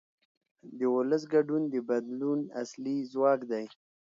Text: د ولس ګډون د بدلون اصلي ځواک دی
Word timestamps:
د 0.77 0.79
ولس 0.95 1.23
ګډون 1.33 1.63
د 1.73 1.75
بدلون 1.89 2.39
اصلي 2.61 2.97
ځواک 3.11 3.39
دی 3.51 3.65